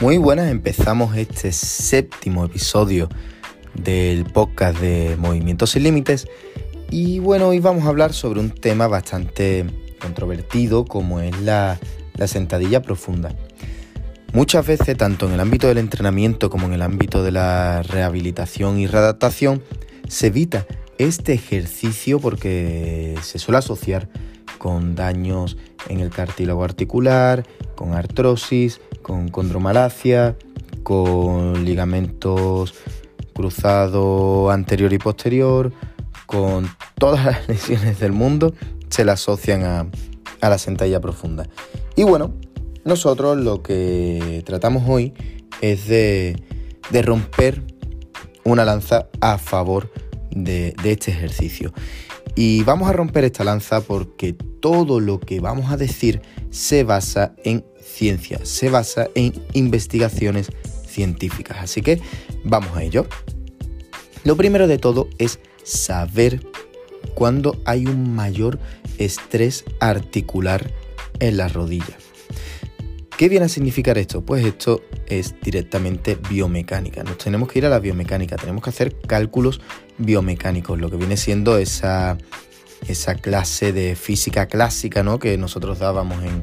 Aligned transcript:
Muy 0.00 0.16
buenas, 0.16 0.48
empezamos 0.48 1.16
este 1.16 1.50
séptimo 1.50 2.44
episodio 2.44 3.08
del 3.74 4.26
podcast 4.26 4.78
de 4.78 5.16
Movimientos 5.18 5.70
sin 5.70 5.82
Límites 5.82 6.28
y 6.88 7.18
bueno, 7.18 7.48
hoy 7.48 7.58
vamos 7.58 7.84
a 7.84 7.88
hablar 7.88 8.12
sobre 8.12 8.38
un 8.38 8.50
tema 8.50 8.86
bastante 8.86 9.66
controvertido 10.00 10.84
como 10.84 11.18
es 11.18 11.36
la, 11.40 11.80
la 12.14 12.28
sentadilla 12.28 12.80
profunda. 12.80 13.34
Muchas 14.32 14.64
veces, 14.68 14.96
tanto 14.96 15.26
en 15.26 15.32
el 15.32 15.40
ámbito 15.40 15.66
del 15.66 15.78
entrenamiento 15.78 16.48
como 16.48 16.68
en 16.68 16.74
el 16.74 16.82
ámbito 16.82 17.24
de 17.24 17.32
la 17.32 17.82
rehabilitación 17.82 18.78
y 18.78 18.86
readaptación, 18.86 19.64
se 20.06 20.28
evita 20.28 20.64
este 20.98 21.32
ejercicio 21.32 22.20
porque 22.20 23.16
se 23.22 23.40
suele 23.40 23.58
asociar 23.58 24.08
con 24.58 24.94
daños 24.94 25.56
en 25.88 25.98
el 25.98 26.10
cartílago 26.10 26.62
articular, 26.62 27.44
con 27.74 27.94
artrosis, 27.94 28.80
con 29.08 29.28
condromalacia, 29.28 30.36
con 30.82 31.64
ligamentos 31.64 32.74
cruzados 33.32 34.52
anterior 34.52 34.92
y 34.92 34.98
posterior, 34.98 35.72
con 36.26 36.68
todas 36.98 37.24
las 37.24 37.48
lesiones 37.48 37.98
del 38.00 38.12
mundo, 38.12 38.52
se 38.90 39.06
le 39.06 39.12
asocian 39.12 39.64
a, 39.64 39.86
la 40.42 40.58
sentadilla 40.58 41.00
profunda. 41.00 41.48
Y 41.96 42.02
bueno, 42.02 42.34
nosotros 42.84 43.38
lo 43.38 43.62
que 43.62 44.42
tratamos 44.44 44.84
hoy 44.86 45.14
es 45.62 45.88
de, 45.88 46.36
romper 47.02 47.62
una 48.44 48.66
lanza 48.66 49.08
a 49.20 49.38
favor 49.38 49.90
de, 50.30 50.74
de 50.82 50.92
este 50.92 51.12
ejercicio. 51.12 51.72
Y 52.34 52.62
vamos 52.64 52.90
a 52.90 52.92
romper 52.92 53.24
esta 53.24 53.42
lanza 53.42 53.80
porque 53.80 54.34
todo 54.34 55.00
lo 55.00 55.18
que 55.18 55.40
vamos 55.40 55.72
a 55.72 55.78
decir 55.78 56.20
se 56.50 56.84
basa 56.84 57.34
en 57.44 57.64
ciencia, 57.88 58.40
se 58.44 58.68
basa 58.70 59.08
en 59.14 59.32
investigaciones 59.52 60.50
científicas. 60.86 61.58
Así 61.60 61.82
que 61.82 62.00
vamos 62.44 62.76
a 62.76 62.82
ello. 62.82 63.06
Lo 64.24 64.36
primero 64.36 64.66
de 64.68 64.78
todo 64.78 65.08
es 65.18 65.40
saber 65.64 66.40
cuándo 67.14 67.60
hay 67.64 67.86
un 67.86 68.14
mayor 68.14 68.58
estrés 68.98 69.64
articular 69.80 70.70
en 71.20 71.36
la 71.36 71.48
rodilla. 71.48 71.96
¿Qué 73.16 73.28
viene 73.28 73.46
a 73.46 73.48
significar 73.48 73.98
esto? 73.98 74.24
Pues 74.24 74.44
esto 74.44 74.82
es 75.08 75.34
directamente 75.42 76.16
biomecánica. 76.30 77.02
Nos 77.02 77.18
tenemos 77.18 77.48
que 77.48 77.58
ir 77.58 77.66
a 77.66 77.68
la 77.68 77.80
biomecánica, 77.80 78.36
tenemos 78.36 78.62
que 78.62 78.70
hacer 78.70 78.96
cálculos 79.00 79.60
biomecánicos, 79.98 80.78
lo 80.78 80.88
que 80.88 80.96
viene 80.96 81.16
siendo 81.16 81.58
esa 81.58 82.16
esa 82.86 83.16
clase 83.16 83.72
de 83.72 83.96
física 83.96 84.46
clásica 84.46 85.02
¿no? 85.02 85.18
que 85.18 85.36
nosotros 85.36 85.78
dábamos 85.78 86.22
en, 86.22 86.42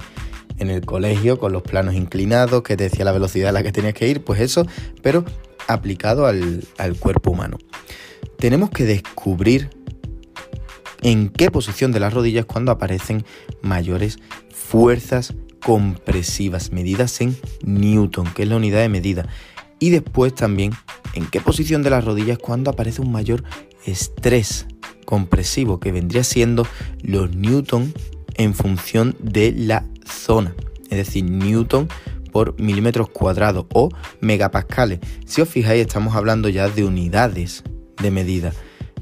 el 0.57 0.85
colegio 0.85 1.39
con 1.39 1.51
los 1.51 1.61
planos 1.61 1.95
inclinados, 1.95 2.63
que 2.63 2.77
te 2.77 2.85
decía 2.85 3.05
la 3.05 3.11
velocidad 3.11 3.49
a 3.49 3.51
la 3.51 3.63
que 3.63 3.71
tenías 3.71 3.93
que 3.93 4.07
ir, 4.07 4.23
pues 4.23 4.39
eso, 4.39 4.65
pero 5.01 5.25
aplicado 5.67 6.25
al, 6.25 6.63
al 6.77 6.95
cuerpo 6.97 7.31
humano. 7.31 7.57
Tenemos 8.37 8.69
que 8.69 8.85
descubrir 8.85 9.69
en 11.01 11.29
qué 11.29 11.51
posición 11.51 11.91
de 11.91 11.99
las 11.99 12.13
rodillas 12.13 12.45
cuando 12.45 12.71
aparecen 12.71 13.25
mayores 13.61 14.19
fuerzas 14.49 15.33
compresivas 15.63 16.71
medidas 16.71 17.21
en 17.21 17.35
Newton, 17.63 18.27
que 18.33 18.43
es 18.43 18.49
la 18.49 18.57
unidad 18.57 18.81
de 18.81 18.89
medida. 18.89 19.27
Y 19.79 19.89
después 19.89 20.33
también 20.33 20.73
en 21.15 21.27
qué 21.27 21.41
posición 21.41 21.83
de 21.83 21.89
las 21.89 22.03
rodillas 22.03 22.37
cuando 22.37 22.69
aparece 22.69 23.01
un 23.01 23.11
mayor 23.11 23.43
estrés 23.85 24.67
compresivo 25.05 25.79
que 25.79 25.91
vendría 25.91 26.23
siendo 26.23 26.67
los 27.01 27.35
newton 27.35 27.93
en 28.35 28.53
función 28.53 29.15
de 29.19 29.53
la 29.53 29.85
zona, 30.05 30.55
es 30.89 30.97
decir, 30.97 31.23
newton 31.23 31.87
por 32.31 32.59
milímetros 32.59 33.09
cuadrados 33.09 33.65
o 33.73 33.89
megapascales. 34.19 34.99
Si 35.25 35.41
os 35.41 35.49
fijáis, 35.49 35.81
estamos 35.81 36.15
hablando 36.15 36.49
ya 36.49 36.67
de 36.67 36.83
unidades 36.83 37.63
de 38.01 38.11
medida. 38.11 38.53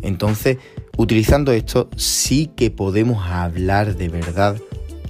Entonces, 0.01 0.57
utilizando 0.97 1.51
esto, 1.51 1.89
sí 1.95 2.51
que 2.55 2.69
podemos 2.69 3.25
hablar 3.27 3.95
de 3.95 4.09
verdad 4.09 4.57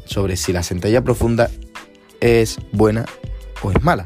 sobre 0.05 0.37
si 0.37 0.53
la 0.53 0.63
sentadilla 0.63 1.03
profunda 1.03 1.49
es 2.21 2.57
buena 2.71 3.05
o 3.61 3.71
es 3.71 3.83
mala. 3.83 4.05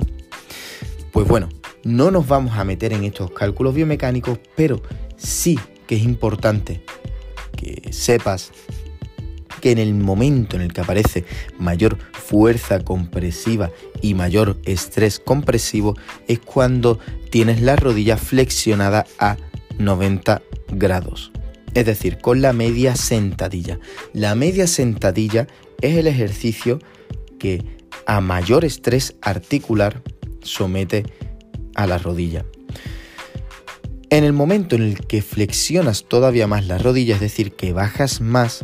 Pues 1.11 1.27
bueno, 1.27 1.49
no 1.83 2.09
nos 2.11 2.27
vamos 2.27 2.57
a 2.57 2.63
meter 2.63 2.93
en 2.93 3.03
estos 3.03 3.31
cálculos 3.31 3.75
biomecánicos, 3.75 4.39
pero 4.55 4.81
sí 5.15 5.59
que 5.85 5.95
es 5.95 6.03
importante 6.03 6.83
que 7.55 7.91
sepas 7.91 8.51
que 9.61 9.71
en 9.71 9.77
el 9.77 9.93
momento 9.93 10.55
en 10.55 10.61
el 10.61 10.73
que 10.73 10.81
aparece 10.81 11.25
mayor 11.59 11.97
fuerza 12.13 12.83
compresiva 12.83 13.71
y 14.01 14.13
mayor 14.13 14.57
estrés 14.65 15.19
compresivo 15.19 15.95
es 16.27 16.39
cuando 16.39 16.99
tienes 17.29 17.61
la 17.61 17.75
rodilla 17.75 18.17
flexionada 18.17 19.05
a 19.19 19.37
90 19.77 20.41
grados. 20.69 21.31
Es 21.73 21.85
decir, 21.85 22.17
con 22.17 22.41
la 22.41 22.53
media 22.53 22.95
sentadilla. 22.95 23.79
La 24.13 24.35
media 24.35 24.67
sentadilla 24.67 25.47
es 25.81 25.97
el 25.97 26.07
ejercicio 26.07 26.79
que 27.39 27.63
a 28.05 28.21
mayor 28.21 28.65
estrés 28.65 29.15
articular 29.21 30.01
somete 30.41 31.03
a 31.75 31.85
la 31.85 31.97
rodilla. 31.97 32.45
En 34.09 34.23
el 34.23 34.31
momento 34.31 34.75
en 34.75 34.83
el 34.83 35.05
que 35.05 35.21
flexionas 35.21 36.05
todavía 36.05 36.47
más 36.47 36.65
la 36.65 36.77
rodilla, 36.77 37.15
es 37.15 37.21
decir, 37.21 37.51
que 37.51 37.73
bajas 37.73 38.21
más, 38.21 38.63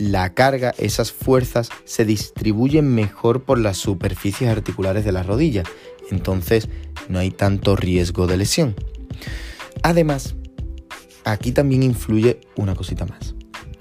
la 0.00 0.32
carga, 0.32 0.74
esas 0.78 1.12
fuerzas 1.12 1.68
se 1.84 2.04
distribuyen 2.04 2.94
mejor 2.94 3.44
por 3.44 3.58
las 3.58 3.76
superficies 3.76 4.50
articulares 4.50 5.04
de 5.04 5.12
la 5.12 5.22
rodilla. 5.22 5.62
Entonces 6.10 6.68
no 7.08 7.18
hay 7.18 7.30
tanto 7.30 7.76
riesgo 7.76 8.26
de 8.26 8.38
lesión. 8.38 8.74
Además, 9.82 10.34
aquí 11.24 11.52
también 11.52 11.82
influye 11.82 12.40
una 12.56 12.74
cosita 12.74 13.04
más. 13.04 13.34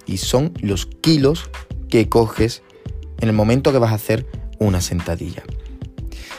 Y 0.05 0.17
son 0.17 0.53
los 0.61 0.85
kilos 0.85 1.49
que 1.87 2.09
coges 2.09 2.63
en 3.21 3.29
el 3.29 3.35
momento 3.35 3.71
que 3.71 3.79
vas 3.79 3.91
a 3.91 3.95
hacer 3.95 4.27
una 4.59 4.81
sentadilla. 4.81 5.43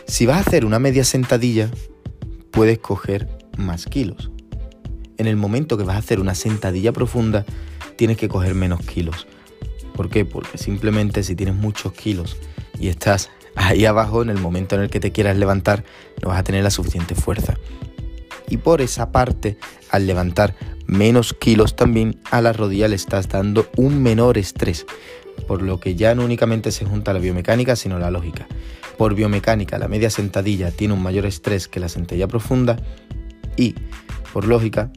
Si 0.06 0.26
vas 0.26 0.36
a 0.36 0.40
hacer 0.40 0.66
una 0.66 0.78
media 0.78 1.04
sentadilla, 1.04 1.70
puedes 2.50 2.78
coger 2.78 3.28
más 3.56 3.86
kilos 3.86 4.30
en 5.20 5.26
el 5.26 5.36
momento 5.36 5.76
que 5.76 5.84
vas 5.84 5.96
a 5.96 5.98
hacer 5.98 6.18
una 6.18 6.34
sentadilla 6.34 6.94
profunda, 6.94 7.44
tienes 7.96 8.16
que 8.16 8.26
coger 8.26 8.54
menos 8.54 8.80
kilos. 8.80 9.26
¿Por 9.94 10.08
qué? 10.08 10.24
Porque 10.24 10.58
simplemente 10.58 11.22
si 11.22 11.34
tienes 11.34 11.54
muchos 11.54 11.92
kilos 11.92 12.36
y 12.78 12.88
estás 12.88 13.30
ahí 13.56 13.84
abajo, 13.84 14.22
en 14.22 14.30
el 14.30 14.38
momento 14.38 14.76
en 14.76 14.82
el 14.82 14.90
que 14.90 15.00
te 15.00 15.12
quieras 15.12 15.36
levantar, 15.36 15.84
no 16.22 16.28
vas 16.28 16.38
a 16.38 16.44
tener 16.44 16.62
la 16.64 16.70
suficiente 16.70 17.14
fuerza. 17.14 17.56
Y 18.48 18.56
por 18.56 18.80
esa 18.80 19.12
parte, 19.12 19.58
al 19.90 20.06
levantar 20.06 20.54
menos 20.86 21.34
kilos 21.34 21.76
también 21.76 22.20
a 22.30 22.40
la 22.40 22.52
rodilla 22.52 22.88
le 22.88 22.96
estás 22.96 23.28
dando 23.28 23.68
un 23.76 24.02
menor 24.02 24.38
estrés, 24.38 24.86
por 25.46 25.62
lo 25.62 25.78
que 25.78 25.94
ya 25.94 26.14
no 26.14 26.24
únicamente 26.24 26.72
se 26.72 26.84
junta 26.84 27.12
la 27.12 27.20
biomecánica, 27.20 27.76
sino 27.76 27.98
la 27.98 28.10
lógica. 28.10 28.46
Por 28.98 29.14
biomecánica, 29.14 29.78
la 29.78 29.88
media 29.88 30.10
sentadilla 30.10 30.72
tiene 30.72 30.94
un 30.94 31.02
mayor 31.02 31.26
estrés 31.26 31.68
que 31.68 31.80
la 31.80 31.88
sentadilla 31.88 32.26
profunda 32.26 32.76
y, 33.56 33.74
por 34.32 34.46
lógica, 34.46 34.90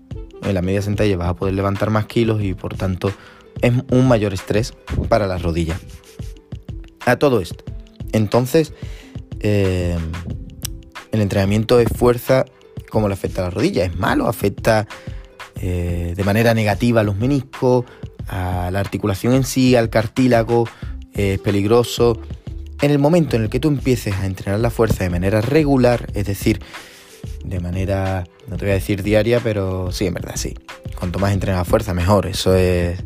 en 0.43 0.53
la 0.53 0.61
media 0.61 0.81
sentadilla 0.81 1.17
vas 1.17 1.29
a 1.29 1.35
poder 1.35 1.53
levantar 1.53 1.89
más 1.89 2.05
kilos 2.05 2.41
y 2.41 2.53
por 2.53 2.75
tanto 2.75 3.11
es 3.63 3.71
un 3.89 4.07
mayor 4.07 4.33
estrés 4.33 4.73
para 5.09 5.25
las 5.25 5.41
rodillas. 5.41 5.79
A 7.05 7.15
todo 7.15 7.39
esto. 7.39 7.63
Entonces, 8.11 8.73
eh, 9.39 9.97
el 11.11 11.21
entrenamiento 11.21 11.77
de 11.77 11.85
fuerza, 11.85 12.45
¿cómo 12.89 13.07
le 13.07 13.13
afecta 13.13 13.41
a 13.41 13.45
la 13.45 13.49
rodilla? 13.49 13.85
¿Es 13.85 13.95
malo? 13.97 14.27
¿Afecta 14.27 14.87
eh, 15.61 16.13
de 16.15 16.23
manera 16.23 16.53
negativa 16.53 17.01
a 17.01 17.03
los 17.03 17.15
meniscos, 17.15 17.85
a 18.27 18.69
la 18.71 18.79
articulación 18.79 19.33
en 19.33 19.45
sí, 19.45 19.75
al 19.75 19.89
cartílago? 19.89 20.67
¿Es 21.13 21.39
peligroso? 21.39 22.19
En 22.81 22.91
el 22.91 22.99
momento 22.99 23.37
en 23.37 23.43
el 23.43 23.49
que 23.49 23.61
tú 23.61 23.69
empieces 23.69 24.13
a 24.15 24.25
entrenar 24.25 24.59
la 24.59 24.71
fuerza 24.71 25.05
de 25.05 25.09
manera 25.09 25.39
regular, 25.39 26.11
es 26.13 26.25
decir, 26.25 26.59
de 27.45 27.61
manera, 27.61 28.25
no 28.47 28.57
te 28.57 28.65
voy 28.65 28.71
a 28.71 28.75
decir 28.75 29.03
diaria, 29.03 29.39
pero 29.41 29.91
sí, 29.93 30.05
en 30.05 30.15
verdad 30.15 30.35
sí. 30.35 30.53
Cuanto 30.99 31.19
más 31.19 31.31
entrenas 31.31 31.61
la 31.61 31.65
fuerza, 31.65 31.93
mejor. 31.93 32.27
Eso 32.27 32.55
es, 32.55 32.99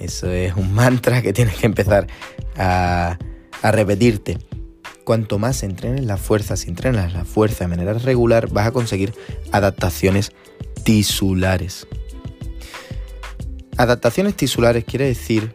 eso 0.00 0.30
es 0.30 0.54
un 0.56 0.72
mantra 0.72 1.22
que 1.22 1.32
tienes 1.32 1.56
que 1.56 1.66
empezar 1.66 2.06
a, 2.56 3.18
a 3.62 3.72
repetirte. 3.72 4.38
Cuanto 5.04 5.38
más 5.38 5.62
entrenes 5.62 6.04
la 6.04 6.16
fuerza, 6.16 6.56
si 6.56 6.68
entrenas 6.68 7.12
la 7.12 7.24
fuerza 7.24 7.64
de 7.64 7.68
manera 7.68 7.94
regular, 7.94 8.48
vas 8.50 8.66
a 8.66 8.72
conseguir 8.72 9.14
adaptaciones 9.52 10.32
tisulares. 10.84 11.86
Adaptaciones 13.76 14.34
tisulares 14.34 14.84
quiere 14.84 15.06
decir 15.06 15.54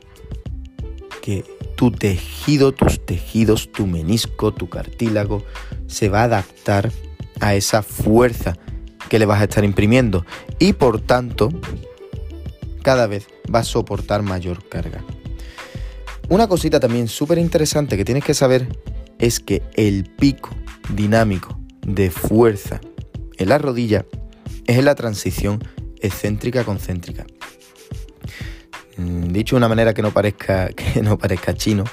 que 1.21 1.43
tu 1.75 1.91
tejido, 1.91 2.71
tus 2.71 3.05
tejidos, 3.05 3.71
tu 3.71 3.87
menisco, 3.87 4.53
tu 4.53 4.69
cartílago, 4.69 5.43
se 5.87 6.09
va 6.09 6.21
a 6.21 6.25
adaptar 6.25 6.91
a 7.39 7.55
esa 7.55 7.81
fuerza 7.83 8.57
que 9.09 9.19
le 9.19 9.25
vas 9.25 9.41
a 9.41 9.45
estar 9.45 9.63
imprimiendo 9.63 10.25
y 10.59 10.73
por 10.73 11.01
tanto 11.01 11.49
cada 12.85 13.07
vez 13.07 13.25
va 13.53 13.59
a 13.59 13.63
soportar 13.63 14.21
mayor 14.21 14.63
carga. 14.69 15.03
Una 16.29 16.47
cosita 16.47 16.79
también 16.79 17.07
súper 17.07 17.39
interesante 17.39 17.97
que 17.97 18.05
tienes 18.05 18.23
que 18.23 18.35
saber 18.35 18.67
es 19.17 19.39
que 19.39 19.63
el 19.73 20.03
pico 20.03 20.51
dinámico 20.93 21.59
de 21.81 22.11
fuerza 22.11 22.79
en 23.37 23.49
la 23.49 23.57
rodilla 23.57 24.05
es 24.67 24.77
en 24.77 24.85
la 24.85 24.93
transición 24.93 25.63
excéntrica-concéntrica. 25.99 27.25
Mm, 28.97 29.29
dicho 29.29 29.55
de 29.55 29.57
una 29.57 29.67
manera 29.67 29.95
que 29.95 30.03
no 30.03 30.11
parezca, 30.11 30.67
que 30.75 31.01
no 31.01 31.17
parezca 31.17 31.55
chino, 31.55 31.85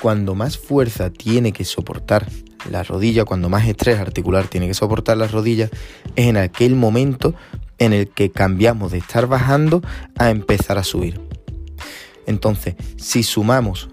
cuando 0.00 0.36
más 0.36 0.58
fuerza 0.58 1.10
tiene 1.10 1.50
que 1.50 1.64
soportar 1.64 2.30
la 2.70 2.84
rodilla, 2.84 3.24
cuando 3.24 3.48
más 3.48 3.66
estrés 3.66 3.98
articular 3.98 4.46
tiene 4.46 4.68
que 4.68 4.74
soportar 4.74 5.16
la 5.16 5.26
rodilla, 5.26 5.70
es 6.14 6.28
en 6.28 6.36
aquel 6.36 6.76
momento 6.76 7.34
en 7.78 7.92
el 7.92 8.08
que 8.08 8.30
cambiamos 8.30 8.92
de 8.92 8.98
estar 8.98 9.26
bajando 9.26 9.82
a 10.18 10.30
empezar 10.30 10.78
a 10.78 10.84
subir. 10.84 11.20
Entonces, 12.26 12.74
si 12.96 13.22
sumamos 13.22 13.88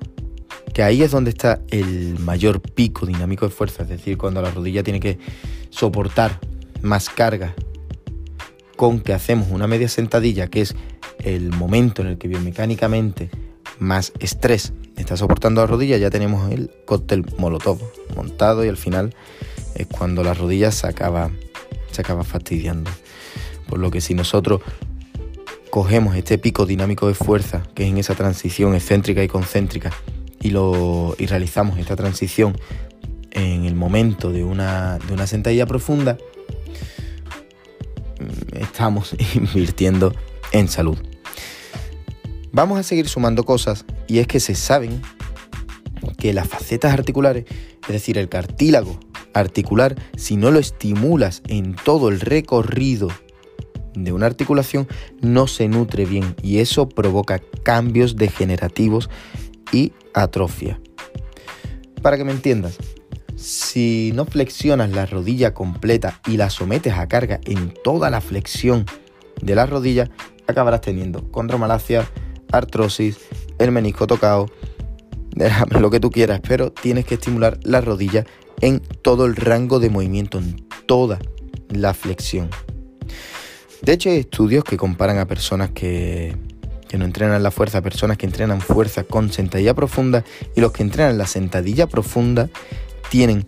que 0.73 0.83
ahí 0.83 1.03
es 1.03 1.11
donde 1.11 1.31
está 1.31 1.59
el 1.69 2.17
mayor 2.19 2.61
pico 2.61 3.05
dinámico 3.05 3.45
de 3.45 3.51
fuerza, 3.51 3.83
es 3.83 3.89
decir, 3.89 4.17
cuando 4.17 4.41
la 4.41 4.51
rodilla 4.51 4.83
tiene 4.83 4.99
que 4.99 5.19
soportar 5.69 6.39
más 6.81 7.09
carga 7.09 7.53
con 8.77 8.99
que 9.01 9.13
hacemos 9.13 9.49
una 9.51 9.67
media 9.67 9.89
sentadilla, 9.89 10.47
que 10.47 10.61
es 10.61 10.75
el 11.19 11.51
momento 11.51 12.01
en 12.01 12.07
el 12.07 12.17
que 12.17 12.27
biomecánicamente 12.27 13.29
más 13.79 14.13
estrés 14.19 14.73
está 14.95 15.17
soportando 15.17 15.61
la 15.61 15.67
rodilla, 15.67 15.97
ya 15.97 16.09
tenemos 16.09 16.51
el 16.51 16.71
cóctel 16.85 17.25
molotov 17.37 17.79
montado 18.15 18.63
y 18.63 18.69
al 18.69 18.77
final 18.77 19.13
es 19.75 19.87
cuando 19.87 20.23
la 20.23 20.33
rodilla 20.33 20.71
se 20.71 20.87
acaba, 20.87 21.31
se 21.91 22.01
acaba 22.01 22.23
fastidiando. 22.23 22.89
Por 23.71 23.79
lo 23.79 23.89
que 23.89 24.01
si 24.01 24.13
nosotros 24.13 24.59
cogemos 25.69 26.17
este 26.17 26.37
pico 26.37 26.65
dinámico 26.65 27.07
de 27.07 27.13
fuerza, 27.13 27.63
que 27.73 27.83
es 27.83 27.89
en 27.89 27.97
esa 27.97 28.15
transición 28.15 28.75
excéntrica 28.75 29.23
y 29.23 29.29
concéntrica, 29.29 29.93
y, 30.41 30.49
lo, 30.49 31.15
y 31.17 31.25
realizamos 31.25 31.79
esta 31.79 31.95
transición 31.95 32.57
en 33.31 33.63
el 33.63 33.75
momento 33.75 34.33
de 34.33 34.43
una, 34.43 34.99
de 34.99 35.13
una 35.13 35.25
sentadilla 35.25 35.65
profunda, 35.65 36.17
mm, 38.19 38.57
estamos 38.57 39.15
invirtiendo 39.35 40.13
en 40.51 40.67
salud. 40.67 40.97
Vamos 42.51 42.77
a 42.77 42.83
seguir 42.83 43.07
sumando 43.07 43.45
cosas 43.45 43.85
y 44.05 44.19
es 44.19 44.27
que 44.27 44.41
se 44.41 44.53
saben 44.53 45.01
que 46.17 46.33
las 46.33 46.49
facetas 46.49 46.91
articulares, 46.91 47.45
es 47.83 47.87
decir, 47.87 48.17
el 48.17 48.27
cartílago 48.27 48.99
articular, 49.33 49.95
si 50.17 50.35
no 50.35 50.51
lo 50.51 50.59
estimulas 50.59 51.41
en 51.47 51.73
todo 51.73 52.09
el 52.09 52.19
recorrido 52.19 53.07
de 53.93 54.13
una 54.13 54.25
articulación, 54.25 54.87
no 55.21 55.47
se 55.47 55.67
nutre 55.67 56.05
bien 56.05 56.35
y 56.41 56.59
eso 56.59 56.89
provoca 56.89 57.39
cambios 57.63 58.15
degenerativos 58.15 59.09
y 59.71 59.93
atrofia. 60.13 60.79
Para 62.01 62.17
que 62.17 62.23
me 62.23 62.31
entiendas, 62.31 62.77
si 63.35 64.11
no 64.13 64.25
flexionas 64.25 64.91
la 64.91 65.05
rodilla 65.05 65.53
completa 65.53 66.19
y 66.27 66.37
la 66.37 66.49
sometes 66.49 66.93
a 66.93 67.07
carga 67.07 67.39
en 67.45 67.73
toda 67.83 68.09
la 68.09 68.21
flexión 68.21 68.85
de 69.41 69.55
la 69.55 69.65
rodilla, 69.65 70.09
acabarás 70.47 70.81
teniendo 70.81 71.31
condromalacia, 71.31 72.07
artrosis, 72.51 73.17
el 73.57 73.71
menisco 73.71 74.07
tocado, 74.07 74.47
lo 75.79 75.89
que 75.89 75.99
tú 75.99 76.11
quieras, 76.11 76.41
pero 76.47 76.71
tienes 76.71 77.05
que 77.05 77.15
estimular 77.15 77.59
la 77.63 77.81
rodilla 77.81 78.25
en 78.61 78.79
todo 78.79 79.25
el 79.25 79.35
rango 79.35 79.79
de 79.79 79.89
movimiento, 79.89 80.37
en 80.37 80.55
toda 80.85 81.19
la 81.69 81.93
flexión. 81.93 82.49
De 83.81 83.93
hecho, 83.93 84.09
hay 84.09 84.17
estudios 84.17 84.63
que 84.63 84.77
comparan 84.77 85.17
a 85.17 85.25
personas 85.25 85.71
que, 85.71 86.35
que 86.87 86.97
no 86.97 87.05
entrenan 87.05 87.41
la 87.41 87.51
fuerza, 87.51 87.81
personas 87.81 88.17
que 88.17 88.25
entrenan 88.25 88.61
fuerza 88.61 89.03
con 89.03 89.31
sentadilla 89.31 89.73
profunda 89.73 90.23
y 90.55 90.61
los 90.61 90.71
que 90.71 90.83
entrenan 90.83 91.17
la 91.17 91.25
sentadilla 91.25 91.87
profunda 91.87 92.49
tienen 93.09 93.47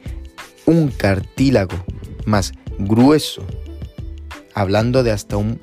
un 0.65 0.89
cartílago 0.89 1.75
más 2.25 2.53
grueso, 2.79 3.45
hablando 4.53 5.03
de 5.03 5.11
hasta 5.11 5.37
un 5.37 5.59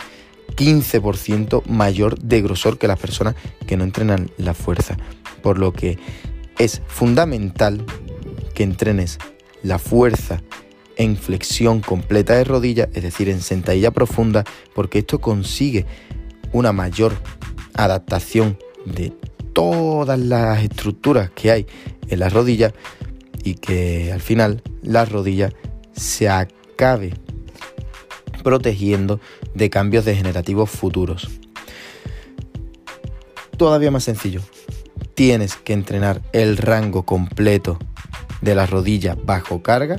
15% 0.57 1.65
mayor 1.67 2.19
de 2.19 2.43
grosor 2.43 2.79
que 2.79 2.87
las 2.87 2.99
personas 2.99 3.35
que 3.67 3.77
no 3.77 3.85
entrenan 3.85 4.31
la 4.37 4.55
fuerza. 4.55 4.97
Por 5.43 5.59
lo 5.59 5.73
que 5.73 5.99
es 6.59 6.83
fundamental 6.87 7.85
que 8.55 8.63
entrenes 8.63 9.19
la 9.63 9.79
fuerza 9.79 10.43
en 11.01 11.17
flexión 11.17 11.81
completa 11.81 12.35
de 12.35 12.45
rodilla, 12.45 12.91
es 12.93 13.03
decir, 13.03 13.31
en 13.31 13.41
sentadilla 13.41 13.91
profunda, 13.91 14.45
porque 14.75 14.99
esto 14.99 15.19
consigue 15.19 15.87
una 16.53 16.73
mayor 16.75 17.15
adaptación 17.73 18.59
de 18.85 19.11
todas 19.55 20.19
las 20.19 20.63
estructuras 20.63 21.31
que 21.31 21.53
hay 21.53 21.67
en 22.09 22.19
la 22.19 22.29
rodilla 22.29 22.75
y 23.43 23.55
que 23.55 24.13
al 24.13 24.21
final 24.21 24.63
la 24.83 25.07
rodilla 25.07 25.51
se 25.93 26.29
acabe 26.29 27.15
protegiendo 28.45 29.21
de 29.55 29.71
cambios 29.71 30.05
degenerativos 30.05 30.69
futuros. 30.69 31.31
Todavía 33.57 33.91
más 33.91 34.05
sencillo, 34.05 34.43
tienes 35.15 35.57
que 35.57 35.73
entrenar 35.73 36.21
el 36.35 36.59
rango 36.59 37.07
completo 37.07 37.79
de 38.43 38.55
la 38.55 38.67
rodilla 38.67 39.17
bajo 39.25 39.63
carga 39.63 39.99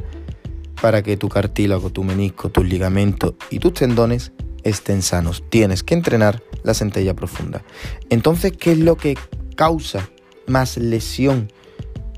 para 0.81 1.03
que 1.03 1.15
tu 1.15 1.29
cartílago, 1.29 1.91
tu 1.91 2.03
menisco, 2.03 2.49
tus 2.49 2.65
ligamentos 2.65 3.35
y 3.49 3.59
tus 3.59 3.73
tendones 3.73 4.31
estén 4.63 5.01
sanos. 5.01 5.43
Tienes 5.49 5.83
que 5.83 5.93
entrenar 5.93 6.41
la 6.63 6.73
centella 6.73 7.15
profunda. 7.15 7.63
Entonces, 8.09 8.53
¿qué 8.57 8.73
es 8.73 8.79
lo 8.79 8.97
que 8.97 9.17
causa 9.55 10.09
más 10.47 10.77
lesión 10.77 11.51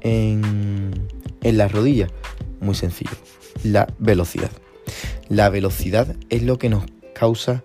en, 0.02 1.08
en 1.42 1.58
la 1.58 1.68
rodilla? 1.68 2.08
Muy 2.62 2.76
sencillo, 2.76 3.12
la 3.64 3.88
velocidad. 4.00 4.52
La 5.30 5.50
velocidad 5.50 6.16
es 6.30 6.44
lo 6.44 6.58
que 6.58 6.70
nos 6.70 6.86
causa 7.14 7.64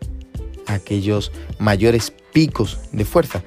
aquellos 0.67 1.33
mayores 1.59 2.13
picos 2.33 2.79
de 2.93 3.05
fuerza. 3.05 3.43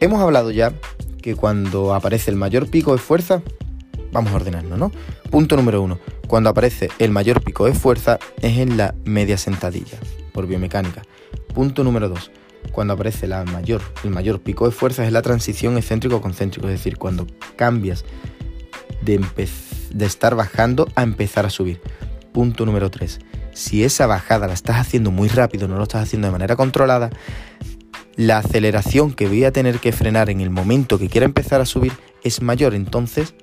Hemos 0.00 0.20
hablado 0.20 0.50
ya 0.50 0.72
que 1.20 1.34
cuando 1.34 1.94
aparece 1.94 2.30
el 2.30 2.36
mayor 2.36 2.68
pico 2.68 2.92
de 2.92 2.98
fuerza, 2.98 3.42
vamos 4.12 4.32
a 4.32 4.36
ordenarnos, 4.36 4.78
¿no? 4.78 4.92
Punto 5.30 5.56
número 5.56 5.82
uno. 5.82 5.98
Cuando 6.26 6.50
aparece 6.50 6.88
el 6.98 7.10
mayor 7.10 7.42
pico 7.42 7.66
de 7.66 7.74
fuerza 7.74 8.18
es 8.40 8.58
en 8.58 8.76
la 8.76 8.94
media 9.04 9.36
sentadilla, 9.36 9.98
por 10.32 10.46
biomecánica. 10.46 11.02
Punto 11.54 11.84
número 11.84 12.08
dos. 12.08 12.30
Cuando 12.72 12.94
aparece 12.94 13.26
la 13.26 13.44
mayor, 13.44 13.80
el 14.04 14.10
mayor 14.10 14.40
pico 14.40 14.66
de 14.66 14.72
fuerza 14.72 15.04
es 15.04 15.12
la 15.12 15.22
transición 15.22 15.76
excéntrico-concéntrico, 15.76 16.66
es 16.68 16.72
decir, 16.74 16.98
cuando 16.98 17.26
cambias 17.56 18.04
de, 19.02 19.20
de 19.90 20.06
estar 20.06 20.34
bajando 20.34 20.86
a 20.94 21.02
empezar 21.02 21.46
a 21.46 21.50
subir. 21.50 21.80
Punto 22.32 22.64
número 22.66 22.90
3. 22.90 23.18
Si 23.52 23.82
esa 23.82 24.06
bajada 24.06 24.46
la 24.46 24.54
estás 24.54 24.76
haciendo 24.76 25.10
muy 25.10 25.28
rápido, 25.28 25.66
no 25.66 25.76
lo 25.76 25.82
estás 25.82 26.02
haciendo 26.02 26.28
de 26.28 26.32
manera 26.32 26.54
controlada, 26.54 27.10
la 28.16 28.38
aceleración 28.38 29.12
que 29.12 29.26
voy 29.26 29.44
a 29.44 29.52
tener 29.52 29.78
que 29.78 29.92
frenar 29.92 30.30
en 30.30 30.40
el 30.40 30.50
momento 30.50 30.98
que 30.98 31.08
quiera 31.08 31.24
empezar 31.24 31.60
a 31.60 31.66
subir 31.66 31.92
es 32.22 32.42
mayor. 32.42 32.74
Entonces, 32.74 33.34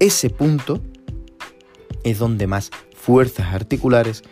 ese 0.00 0.30
punto 0.30 0.80
es 2.04 2.18
donde 2.18 2.46
más 2.46 2.70
fuerzas 2.94 3.54
articulares 3.54 4.22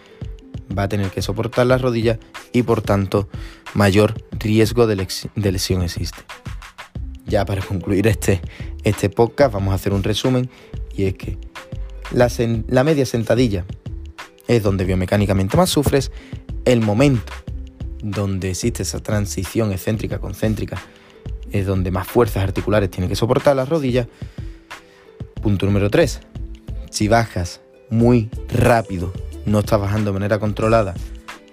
va 0.77 0.85
a 0.85 0.89
tener 0.89 1.11
que 1.11 1.23
soportar 1.23 1.67
la 1.67 1.79
rodilla 1.79 2.19
y 2.53 2.63
por 2.63 2.83
tanto 2.83 3.29
mayor 3.75 4.15
riesgo 4.39 4.87
de, 4.87 4.97
lesión 5.35 5.83
existe. 5.83 6.19
Ya 7.27 7.45
para 7.45 7.63
concluir 7.63 8.07
este, 8.07 8.41
este 8.85 9.11
podcast 9.11 9.53
vamos 9.53 9.73
a 9.73 9.75
hacer 9.75 9.93
un 9.93 10.03
resumen 10.03 10.49
y 10.95 11.05
es 11.05 11.15
que 11.15 11.39
la, 12.13 12.85
media 12.85 13.05
sentadilla 13.05 13.65
es 14.49 14.63
donde 14.63 14.85
biomecánicamente 14.85 15.57
más 15.57 15.71
sufres. 15.71 16.13
El 16.65 16.81
momento 16.81 17.33
donde 18.03 18.51
existe 18.51 18.83
esa 18.83 19.01
transición 19.01 19.73
excéntrica 19.73 20.19
concéntrica 20.19 20.81
es 21.51 21.67
donde 21.67 21.91
más 21.91 22.07
fuerzas 22.07 22.43
articulares 22.43 22.91
tiene 22.91 23.09
que 23.09 23.17
soportar 23.17 23.57
las 23.57 23.69
rodillas. 23.69 24.07
Punto 25.47 25.65
número 25.65 25.91
3. 25.91 26.23
Si 26.91 27.07
bajas 27.07 27.61
muy 27.89 28.31
rápido, 28.49 29.13
no 29.45 29.61
estás 29.61 29.81
bajando 29.81 30.11
de 30.11 30.15
manera 30.15 30.41
controlada, 30.41 30.93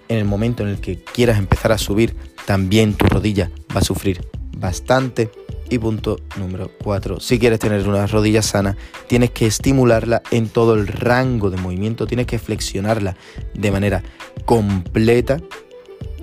en 0.08 0.18
el 0.18 0.26
momento 0.26 0.64
en 0.64 0.70
el 0.70 0.82
que 0.82 1.04
quieras 1.04 1.38
empezar 1.38 1.72
a 1.72 1.78
subir, 1.78 2.16
también 2.48 2.96
tu 2.96 3.06
rodilla 3.06 3.52
va 3.72 3.82
a 3.82 3.84
sufrir 3.84 4.28
bastante 4.58 5.30
y 5.70 5.78
punto 5.78 6.20
número 6.38 6.72
4. 6.84 7.20
Si 7.20 7.38
quieres 7.38 7.60
tener 7.60 7.88
una 7.88 8.08
rodilla 8.08 8.42
sana, 8.42 8.76
tienes 9.06 9.30
que 9.30 9.46
estimularla 9.46 10.24
en 10.32 10.50
todo 10.50 10.74
el 10.74 10.88
rango 10.88 11.52
de 11.52 11.58
movimiento, 11.58 12.08
tienes 12.08 12.26
que 12.26 12.40
flexionarla 12.40 13.16
de 13.54 13.70
manera 13.70 14.02
completa 14.46 15.38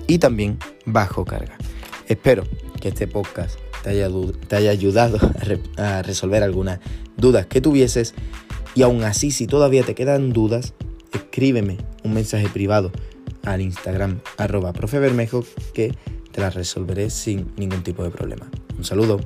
y 0.07 0.17
también 0.17 0.59
bajo 0.83 1.23
carga. 1.23 1.57
Espero 2.09 2.43
que 2.81 2.89
este 2.89 3.07
podcast 3.07 3.60
te 3.83 4.55
haya, 4.55 4.71
ayudado 4.71 5.19
a, 5.77 5.97
a 5.97 6.01
resolver 6.01 6.43
algunas 6.43 6.79
dudas 7.17 7.45
que 7.45 7.61
tuvieses 7.61 8.13
y 8.75 8.83
aún 8.83 9.03
así 9.03 9.31
si 9.31 9.47
todavía 9.47 9.83
te 9.83 9.95
quedan 9.95 10.31
dudas, 10.33 10.73
escríbeme 11.13 11.77
un 12.03 12.13
mensaje 12.13 12.47
privado 12.49 12.91
al 13.43 13.61
Instagram 13.61 14.21
arroba 14.37 14.73
profe 14.73 14.99
Bermejo 14.99 15.43
que 15.73 15.93
te 16.31 16.41
las 16.41 16.55
resolveré 16.55 17.09
sin 17.09 17.51
ningún 17.57 17.83
tipo 17.83 18.03
de 18.03 18.09
problema. 18.09 18.49
Un 18.77 18.85
saludo. 18.85 19.19